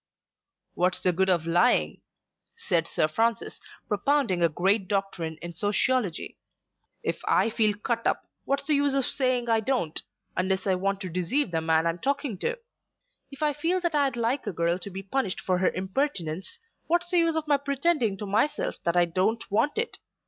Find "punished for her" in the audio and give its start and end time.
15.03-15.69